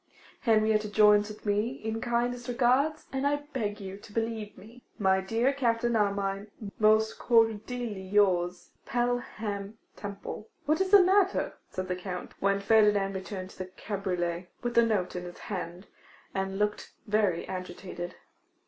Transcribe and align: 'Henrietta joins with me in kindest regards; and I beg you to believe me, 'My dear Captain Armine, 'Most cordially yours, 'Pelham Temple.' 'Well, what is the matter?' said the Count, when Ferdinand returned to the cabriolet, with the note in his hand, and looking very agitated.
'Henrietta 0.39 0.89
joins 0.89 1.27
with 1.29 1.45
me 1.45 1.69
in 1.73 2.01
kindest 2.01 2.47
regards; 2.47 3.05
and 3.13 3.27
I 3.27 3.43
beg 3.53 3.79
you 3.79 3.97
to 3.97 4.11
believe 4.11 4.57
me, 4.57 4.83
'My 4.97 5.21
dear 5.21 5.53
Captain 5.53 5.95
Armine, 5.95 6.47
'Most 6.79 7.19
cordially 7.19 8.01
yours, 8.01 8.71
'Pelham 8.87 9.77
Temple.' 9.95 10.35
'Well, 10.35 10.47
what 10.65 10.81
is 10.81 10.89
the 10.89 11.03
matter?' 11.03 11.53
said 11.69 11.87
the 11.87 11.95
Count, 11.95 12.33
when 12.39 12.59
Ferdinand 12.59 13.13
returned 13.13 13.51
to 13.51 13.59
the 13.59 13.67
cabriolet, 13.67 14.49
with 14.63 14.73
the 14.73 14.81
note 14.83 15.15
in 15.15 15.23
his 15.25 15.37
hand, 15.37 15.85
and 16.33 16.57
looking 16.57 16.85
very 17.05 17.47
agitated. 17.47 18.15